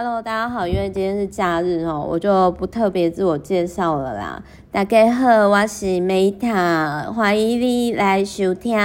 [0.00, 4.40] Hello，大家好，因为今天是假日哦，我就不特别自我介绍了啦。
[4.70, 8.78] 大家好，我是 Meta，欢迎你来收听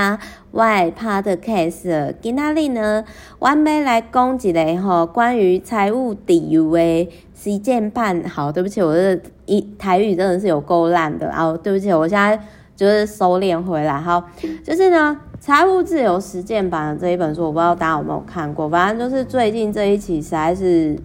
[0.49, 2.15] 我的 Podcast。
[2.20, 3.05] 今天呢，
[3.38, 8.23] 我要来讲一个吼关于财务自由的实践版。
[8.27, 11.55] 好，对不起，我的一台语真的是有够烂的啊！
[11.61, 12.43] 对不起，我现在
[12.75, 14.02] 就是收敛回来。
[14.02, 14.23] 好，
[14.66, 15.16] 就是呢。
[15.46, 18.70] 财务自由实践版的这一本书，我不知道大家有没有看过。
[18.70, 20.98] 反正就是最近这一期实在是，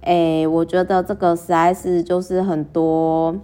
[0.00, 3.36] 诶、我觉得这个实在是就是很多，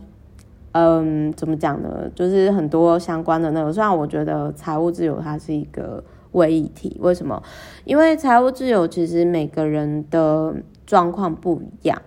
[0.72, 2.10] 嗯，怎么讲呢？
[2.14, 3.70] 就是很多相关的那个。
[3.70, 6.02] 虽然我觉得财务自由它是一个
[6.32, 7.42] 伪议题，为什么？
[7.84, 10.54] 因为财务自由其实每个人的
[10.86, 12.00] 状况不一样。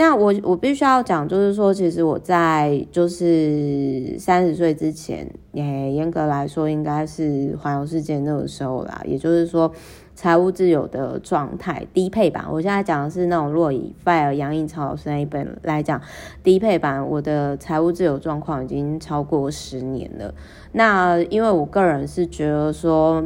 [0.00, 9.02] 那我我必须要讲，就是说，其实我在就是三十岁之前，也严格来说应该是环游世界那个时候啦。
[9.04, 9.70] 也就是说，
[10.14, 12.46] 财务自由的状态低配版。
[12.50, 16.00] 我现在讲的是那种若以 FIRE 杨颖超老师那一本来讲，
[16.42, 20.34] 低配版我的财务自由状况已经超过十年了。
[20.72, 23.22] 那因为我个人是觉得说，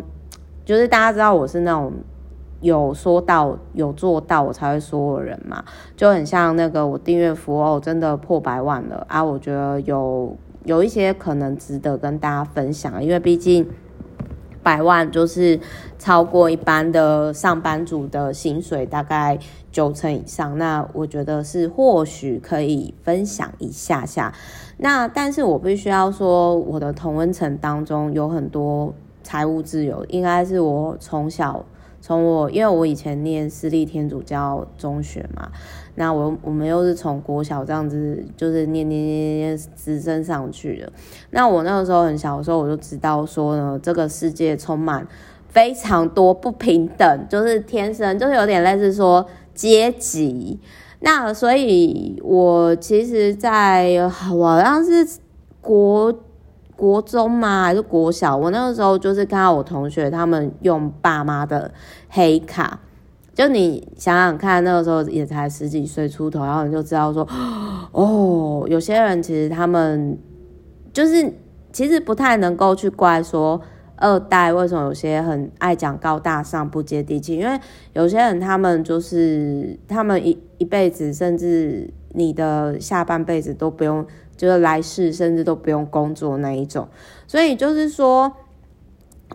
[0.64, 1.92] 就是大家知道我是那种。
[2.64, 5.62] 有说到有做到，我才会说的人嘛，
[5.94, 9.22] 就很像那个我订阅服务真的破百万了啊！
[9.22, 10.34] 我觉得有
[10.64, 13.68] 有一些可能值得跟大家分享，因为毕竟
[14.62, 15.60] 百万就是
[15.98, 19.38] 超过一般的上班族的薪水大概
[19.70, 24.32] 九成以上，那我觉得是或许可以分享一下下。
[24.78, 31.62] 那但是我必须要说，我的同温层当中有很多财务自由，应该是我从小。
[32.06, 35.50] 从我，因为我以前念私立天主教中学嘛，
[35.94, 40.92] 那我我们又是从国小这样子，就是念念念念直升上去的。
[41.30, 45.08] 那我那个时候很小的时候，我就知道说呢，这个世界充满
[45.48, 50.60] 非常多不平等，就是天生就是有点类似说阶级。
[51.00, 53.96] 那所以，我其实在
[54.30, 55.08] 我好像是
[55.62, 56.14] 国。
[56.76, 57.62] 国中吗？
[57.62, 58.36] 还是国小？
[58.36, 61.70] 我那个时候就是看到我同学他们用爸妈的
[62.08, 62.80] 黑卡，
[63.32, 67.26] 就你想想看，那个时候也才十几岁出头，然后你就知道说，
[67.92, 70.18] 哦，有些人其实他们
[70.92, 71.32] 就是
[71.72, 73.60] 其实不太能够去怪说
[73.96, 77.58] 二代为什么有些很爱讲高大上、不接地气，因为
[77.92, 84.04] 有些人他们就是他们一一辈子，甚至你的下半辈子都不用。
[84.36, 86.88] 就是来世甚至都不用工作那一种，
[87.26, 88.32] 所以就是说，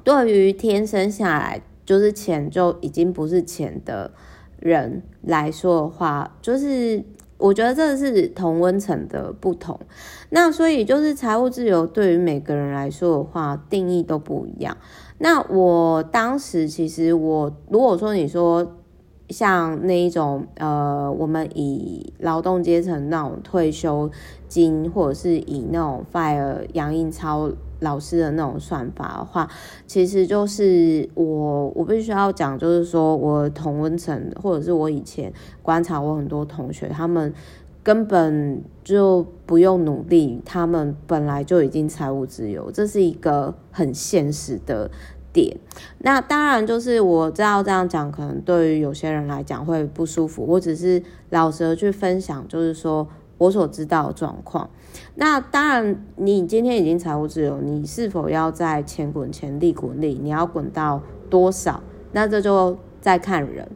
[0.03, 4.11] 对于天生下来就是钱就已经不是钱的
[4.59, 7.03] 人来说的话，就是
[7.37, 9.79] 我觉得这是同温层的不同。
[10.29, 14.77] 那所以就是财务自由对于每个人来说的话，定义都不一样。
[15.17, 18.75] 那我当时其实我如果说你说。
[19.29, 24.09] 像那一种呃，我们以劳动阶层那种退休
[24.47, 29.47] 金，或者是以那种 FIRE 杨应超老师的那种算法的话，
[29.85, 37.33] 其实就是我我必须要讲，就是说我同温层，或者是我以前观察我很多同学，他们
[37.83, 44.89] 根本就不用努力，他们本来就已经财务自由，这是一个很现实的。
[45.31, 45.57] 点，
[45.99, 50.45] 那当然就是我知道这样讲，可能对于有些人来讲会不舒服。
[50.47, 53.07] 我只是老实的去分享，就是说
[53.37, 54.69] 我所知道的状况。
[55.15, 60.19] 那当然，你今天已经财务自由，你是否要在钱滚钱，利滚利？
[60.21, 61.81] 你要滚到多少？
[62.11, 63.67] 那这就再看人。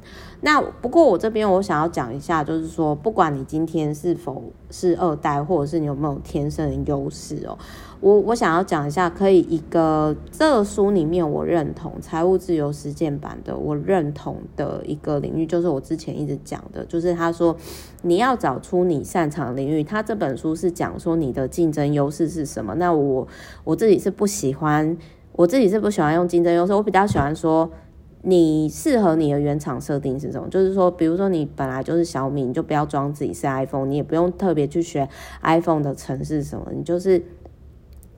[0.41, 7.57] 那不过我这边我想要讲一下，就是说，不管你今天是否是二代，或者是你有没有天生的优势哦，
[8.01, 17.55] 我我想要讲一下，可以一个这个书里面我认同财务自由实践版的，我认同的一个领域，就是我之前一直讲的，就是他说
[18.01, 19.81] 你要找出你擅长领域。
[19.81, 22.75] 他这本书是讲说你的竞争优势是什么？
[22.75, 23.25] 那我
[23.63, 24.97] 我自己是不喜欢，
[25.31, 27.69] 我自己是不喜欢用竞争优势，我比较喜欢说。
[28.25, 30.47] 你适合你的原厂设定是什么？
[30.47, 35.09] 就是说，比如说你本来就是小米，你就不要装自己是 iPhone，你也不用特别去学
[35.41, 37.22] iPhone 的程式什么，你就是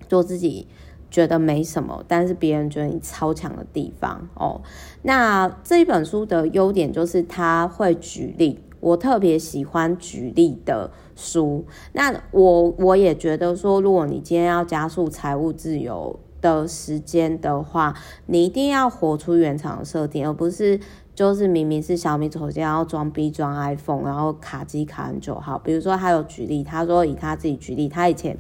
[0.08, 0.68] 做自己
[1.10, 4.62] 觉得没什么，但是别人觉得你超强的地方哦。
[5.02, 11.66] 那这一本书的优点就是他会举例，我特别喜欢举例的书。
[11.94, 16.20] 那我我也觉得说，如果你今天要加速财务自由。
[16.46, 17.96] 的时间的话，
[18.28, 20.80] 你一定要活出原厂设定，而不是
[21.16, 25.36] 就是明明是小米手机，要装逼装 iPhone，然后卡机卡很久。
[25.40, 28.38] 好，比如说他有举例，他说以他自己举例，他以前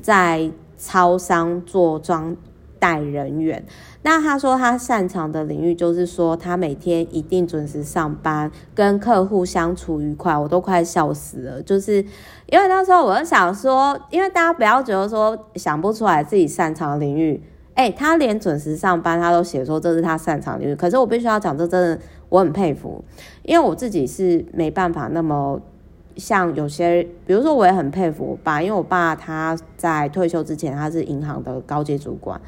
[0.00, 2.36] 在超商做装
[2.82, 3.64] 带人员。
[4.02, 11.62] 那他说他擅长的领域就是说他每天一定准时上班，跟客户相处愉快，我都快笑死了。
[11.62, 11.98] 就是
[12.46, 17.40] 因为那时候我就想说，因为大家不要觉得说想不出来自己擅长的领域，
[17.74, 20.74] 哎、他连准时上班他都写说这是他擅长领域。
[20.74, 23.04] 可是我必须要讲，这真的我很佩服，
[23.44, 25.60] 因为我自己是没办法那么。
[26.16, 32.40] 像有些，比如说，我也很佩服我爸，因为我爸他在退休之前，他是银行的高阶主管，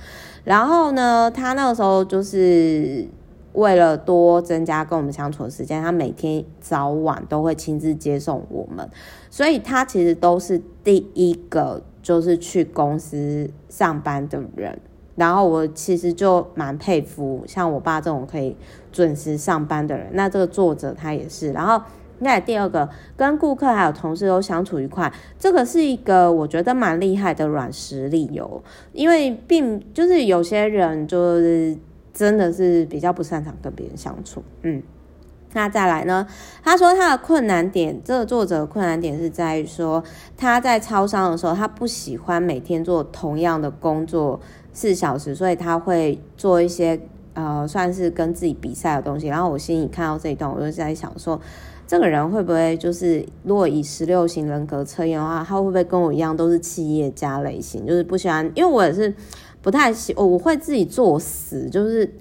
[0.45, 3.07] 然后呢，他那个时候就是
[3.53, 8.89] 为了多增加跟我们相处的时间，他每天早晚都会亲自接送我们，
[9.31, 14.79] 所以他其实都是第一个就是去公司上班的人，
[15.17, 18.57] 然后我其实就蛮佩服像我爸这种可以
[18.93, 21.83] 准时上班的人，那这个作者他也是，然后。
[22.25, 28.63] 那第二个，跟顾客还有同事都相处愉快，这个是一个我觉得蛮厉害的软实力哟。
[28.95, 31.77] 因为并就是有些人就是
[32.15, 34.43] 真的是比较不擅长跟别人相处。
[34.63, 34.83] 嗯，
[35.53, 36.27] 那再来呢？
[36.63, 40.03] 他说他的困难点，这个作者困难点是在于说
[40.35, 44.41] 他在超商的时候，他不喜欢每天做同样的工作
[44.73, 46.99] 四小时，所以他会做一些
[47.35, 49.27] 呃算是跟自己比赛的东西。
[49.27, 51.39] 然后我心里看到这一段，我就在想说。
[51.95, 57.87] 这个人会不会就是，如果以十六型人格测验的话，他会不会跟我一样都是企业家类型？
[57.87, 59.15] 就是不喜欢，因为我也是
[59.63, 62.13] 不太喜，我会自己作死，就是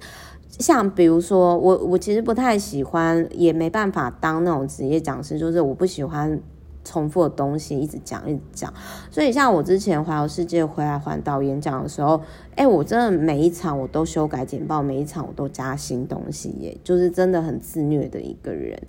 [0.60, 6.40] 像比如说我，我其实不太喜欢，也没办法当那种职业讲师，就是我不喜欢。
[6.83, 8.74] 重复的东西一直讲一直讲，
[9.09, 12.21] 所以像我之前环游世界回来环岛演讲的时候，
[12.56, 18.81] 哎，我真的每一场我都修改简报，每一场我都加新东西耶，就是真的很自虐的一个人。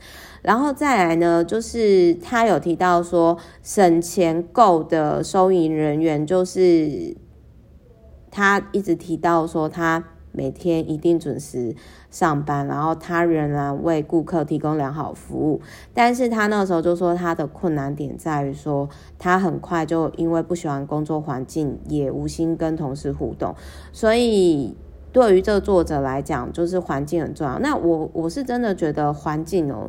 [0.43, 7.17] 然后再来呢，就是他有提到说省钱够的收银人员，就是
[8.31, 10.05] 他一直提到说他。
[10.35, 11.75] 每天一定准时
[12.11, 15.61] 上班，然后他仍然为顾客提供良好服务。
[15.95, 18.89] 但是他那时候就说，他的困难点在于说，
[19.19, 23.55] 他很快就因为不喜欢工作环境，也无心跟同事互动。
[23.93, 24.77] 所以
[25.13, 27.61] 对于这个作者来讲，就是环境很重要。
[27.61, 29.89] 那我我是真的觉得环境哦，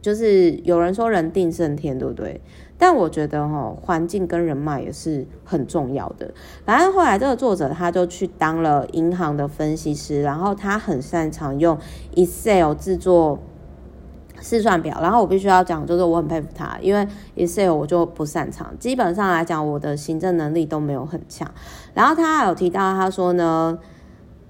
[0.00, 2.40] 就是有人说人定胜天，对不对？
[2.78, 6.32] 但我觉得哈，环境跟人脉也是很重要的。
[6.64, 11.76] 反正后来这个作者他就去当了银行的分析师，然后他很擅长用
[12.14, 13.40] Excel 制作
[14.40, 14.98] 试算表。
[15.02, 21.50] 然后我必须要讲，就是我很佩服他，因为 Excel 我就不擅长，基本上来讲我的行政能力都没有很强。
[21.94, 23.78] 然后他还有提到，他说呢，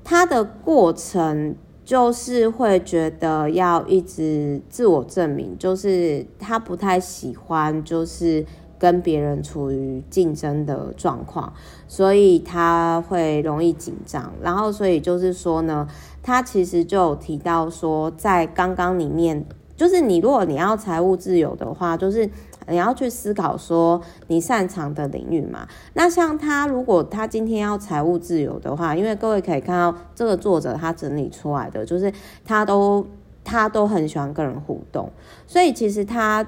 [0.05, 1.57] 他的过程。
[1.89, 8.45] 就是会觉得要一直自我证明，就是他不太喜欢，就是
[8.79, 11.51] 跟别人处于竞争的状况，
[11.87, 14.31] 所以他会容易紧张。
[14.43, 15.89] 然后，所以就是说呢，
[16.23, 22.29] 他其实就有提到说，在刚刚里面，就是你如果你要财务自由的话，就是。
[22.69, 25.67] 你要去思考说你擅长的领域嘛。
[25.95, 32.13] 那像他，如果他今天要财务自由的话，因为各位可以看到这个作者他整理出来的，就是
[32.45, 33.07] 他都
[33.45, 35.11] 他都很喜欢跟人互动，
[35.47, 36.47] 所以其实他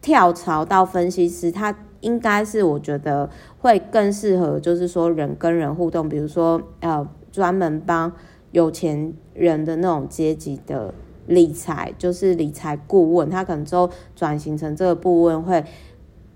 [0.00, 3.28] 跳槽到分析师，他应该是我觉得
[3.60, 8.12] 会更适合，就是说人跟人互动，比如说呃专门帮
[8.52, 10.94] 有钱人的那种阶级的。
[11.28, 15.62] 理财就是理财顾问，他可能之后转型成这个顾问会，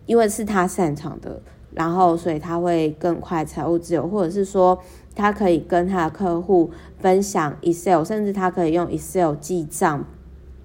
[0.04, 1.40] 因为是他擅长的，
[1.72, 4.78] 然后所以他会更快财务自由，或者是说
[5.14, 10.04] 他可以跟他的客户分享 Excel，甚至他可以用 Excel 记账、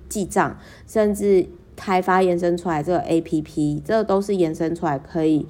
[0.09, 5.47] 记账，甚至开发延伸出来这个 APP，这都是延伸出来可以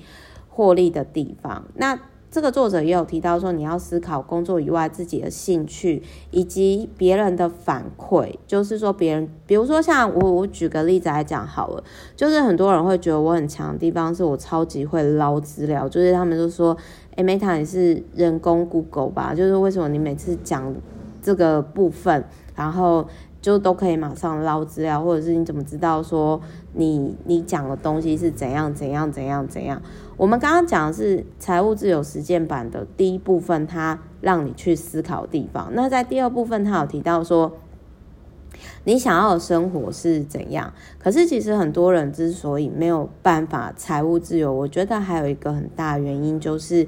[0.50, 1.66] 获利的地方。
[1.74, 8.36] 那这个作者也有提到说，你要思考工作以外自己的兴趣，以及别人的反馈。
[8.46, 11.84] 就是说，别人，比如说像我，我举个例子来讲好了，
[12.18, 16.76] 就是很多人会觉得我很强的地方是我超级会捞资料，就是他们就说，
[17.16, 19.34] 诶，Meta 你是人工 Google 吧？
[19.34, 20.76] 就是为什么你每次讲
[21.22, 23.08] 这个部分，然后
[23.42, 26.40] 就都可以马上捞资料，或者是你怎么知道说
[26.74, 29.82] 你你讲的东西是怎样怎样怎样怎样？
[30.18, 35.70] 我们刚刚讲的是财务自由实践版的第一部分，它让你去思考地方。
[35.74, 37.54] 那在第二部分，它有提到说，
[38.84, 40.74] 你想要的生活是怎样？
[40.98, 46.88] 可是其实很多人之所以没有办法财务自由，我觉得还有一个很大原因就是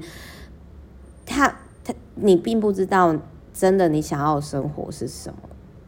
[1.24, 1.46] 他，
[1.84, 3.16] 他你并不知道
[3.54, 5.38] 真的你想要的生活是什么，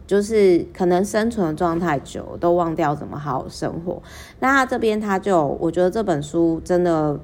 [0.07, 4.01] 就是可能生存的状态久，都忘掉怎么好好生活。
[4.39, 7.19] 那这边他就，我觉得这本书真的。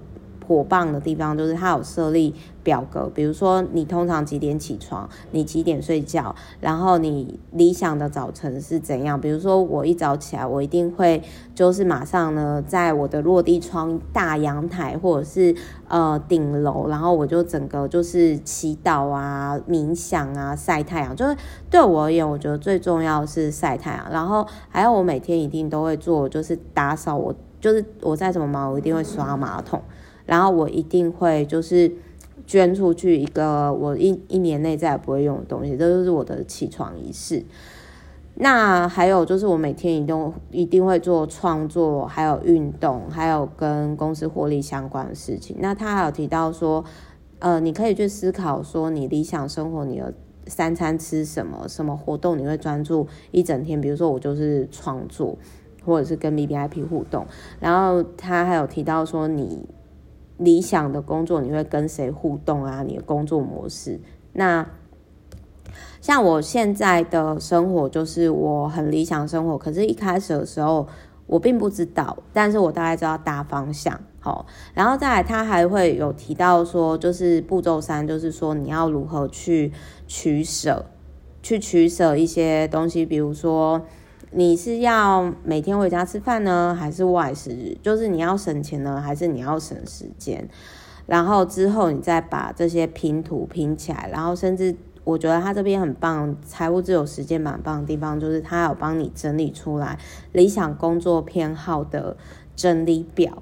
[0.50, 9.22] 火棒的地方就是他有设立表格，比如说你通常几点起床，你几点睡觉，然后你理想的早晨是怎样？
[9.22, 11.22] 比如说我一早起来，我一定会
[11.54, 15.56] 就是马上呢，在我的落地窗、大阳台或者是
[15.88, 21.16] 呃顶楼，然后我就整个就是祈祷啊、冥想啊、晒太阳。
[21.16, 21.38] 就是
[21.70, 24.08] 对我而言，我觉得最重要是晒太阳。
[24.12, 27.36] 然后还有我每天一定都会做，就是打扫我。
[27.62, 29.82] 就是我再怎么忙，我一定会刷马桶，
[30.30, 31.92] 然后我一定会就是
[32.46, 37.44] 捐出去一个我一一年内再也不会用的东西，这就是我的起床仪式。
[38.36, 45.58] 那还有就是我每天一定一定会做创作，还有运动，还有跟公司获利相关的事情。
[45.60, 46.86] 那他还有提到说，
[47.40, 50.14] 呃，你可以去思考说，你理想生活，你的
[50.46, 53.82] 三餐吃什么，什么活动你会专注一整天？
[53.82, 55.36] 比如说我就是创作。
[55.86, 57.26] 或者是跟 VVIP 互动，
[57.60, 59.66] 然后他还有提到说，你
[60.40, 62.82] 理想的工作你会跟谁互动啊？
[62.82, 64.00] 你的工作模式。
[64.34, 64.68] 那
[66.02, 70.88] 像我现在的生活就是我很理想生活，可是一开始的时候
[71.28, 74.00] 我并不知道，但是我大概知道大方向。
[74.20, 79.72] 好，然后再来他还会有提到说，就是步骤三，就是说你要如何去
[80.08, 80.86] 取舍，
[81.44, 83.82] 去取舍一些东西，比如说。
[84.32, 87.78] 你是要每天回家吃饭呢，还是外食？
[87.82, 90.48] 就是你要省钱呢，还是你要省时间？
[91.06, 99.98] 然后之后你再把这些拼图拼起来，然后甚至我觉得他这边很棒，财务自由时间蛮棒的地方就是他有帮你整理出来
[100.34, 102.16] 理想工作偏好的
[102.56, 103.42] 整理表，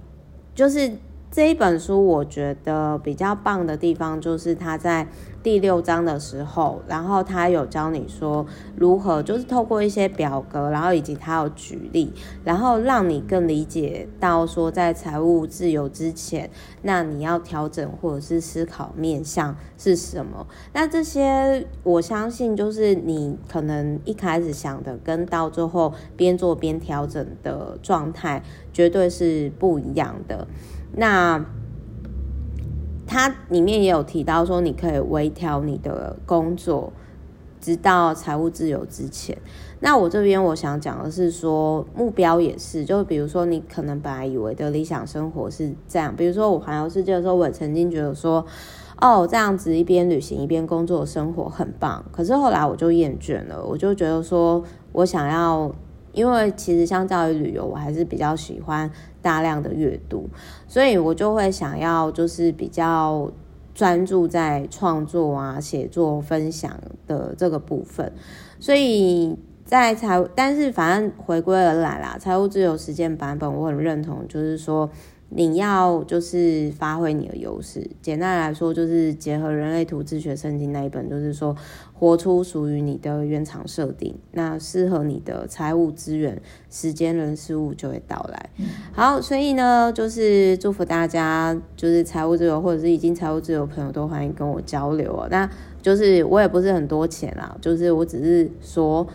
[0.56, 0.94] 就是。
[1.30, 5.08] 这一本书我觉得比较棒的地方，就是他在
[5.44, 12.12] 第六章的时候，然后他有教你说如何，就是透过一些表格，然后以及他有举例，
[12.44, 16.50] 然后让你更理解到说，在财务自由之前，
[16.82, 20.48] 那你要调整或者是思考面向是什么？
[20.74, 28.42] 那这些我相信，就是你可能一开始想的，跟到最后边做边调整的状态，
[28.74, 30.48] 绝对是不一样的。
[30.94, 31.46] 那
[33.06, 36.92] 它里面也有提到说，你可以微调你的工作，
[37.62, 39.38] 直到财务自由之前。
[39.80, 48.46] 那我这边我想讲的是说，目标也是，就比如说你可能本来以为的理想生活是这样，比如说我环游世界的时候，我也曾经觉得说，
[49.00, 52.04] 哦，这样子一边旅行一边工作的生活很棒。
[52.12, 55.72] 可是后来我就厌倦了，我就觉得说我想要。
[56.14, 58.90] 因为其实相较于旅游，我还是比较喜欢
[59.28, 60.30] 大量的阅读，
[60.70, 63.30] 所以我就会想要就是比较
[63.76, 68.10] 专注在创作啊、写作、分享的这个部分。
[68.58, 74.90] 所以在财，但是反正回归而来啦，财务自由实践版本我很认同，就是说。
[75.30, 81.54] 你要就是发挥你的优势，简单来说就是结合人类图自学圣经那一本，就是说
[81.94, 88.50] 活出属于你的原厂设定，那适合你的财务资源、时间、人、事物就会到来。
[88.94, 95.28] 好，所以呢，就是祝福大家，就是财务自由或者是已经财务自由的朋友都欢迎跟我交流哦。
[95.30, 95.50] 那
[95.82, 99.06] 就是我也不是很多钱啦，就是我只是说，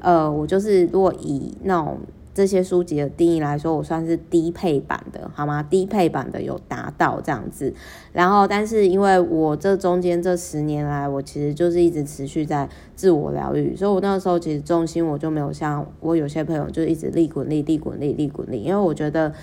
[0.00, 1.98] 呃，我就是如果以那种。
[2.38, 5.60] 这些书籍的定义来说，我算是低配版的，好吗？
[5.60, 7.74] 低配版的有达到这样子，
[8.12, 19.34] 然后，但是因为我这中间这十年来，我其实就是一直持续在自我疗愈，所以我那个时候其实重心我就没有像我有些朋友就一直利滚利、利滚利、利滚利，因为我觉得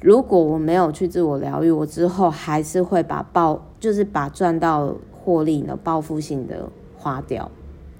[0.00, 7.48] 如果我没有去自我疗愈，我之后还是会把报就是把赚到获利呢报复性的花掉。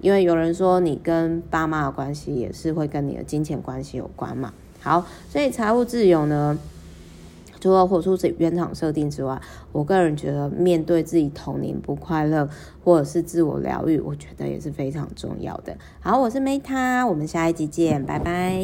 [0.01, 4.53] 因为有人说，你跟爸妈的关系也是会跟你的金钱关系有关嘛。
[4.79, 6.57] 好，所以财务自由呢，
[7.59, 12.47] 除了活出自己原厂设定之外，我个人觉得面对自己童年不快乐
[12.83, 15.75] 或者是自我疗愈，我觉得也是非常重要的。
[15.99, 18.61] 好，我是 Meta，我们下一集见，拜拜。